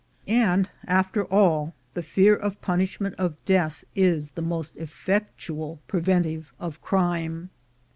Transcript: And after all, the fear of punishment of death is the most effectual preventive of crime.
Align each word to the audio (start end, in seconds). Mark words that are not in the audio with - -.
And 0.25 0.67
after 0.87 1.25
all, 1.25 1.75
the 1.93 2.01
fear 2.01 2.35
of 2.35 2.59
punishment 2.59 3.13
of 3.19 3.35
death 3.45 3.83
is 3.93 4.31
the 4.31 4.41
most 4.41 4.75
effectual 4.77 5.79
preventive 5.87 6.51
of 6.59 6.81
crime. 6.81 7.51